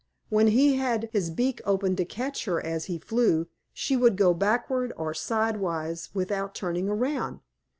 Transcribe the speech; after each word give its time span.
When 0.29 0.47
he 0.47 0.77
had 0.77 1.11
his 1.13 1.29
beak 1.29 1.61
open 1.63 1.95
to 1.97 2.05
catch 2.05 2.45
her 2.45 2.59
as 2.59 2.85
he 2.85 2.97
flew, 2.97 3.45
she 3.71 3.95
would 3.95 4.15
go 4.17 4.33
backward 4.33 4.91
or 4.97 5.13
sidewise 5.13 6.09
without 6.15 6.55
turning 6.55 6.89
around. 6.89 7.41